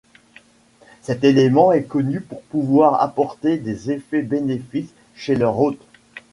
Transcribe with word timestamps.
Cet 1.03 1.23
élément 1.23 1.71
est 1.73 1.83
connu 1.83 2.21
pour 2.21 2.41
pouvoir 2.41 3.03
apporter 3.03 3.59
des 3.59 3.91
effets 3.91 4.23
bénéfiques 4.23 4.91
chez 5.13 5.35
leur 5.35 5.59
hôte. 5.59 5.79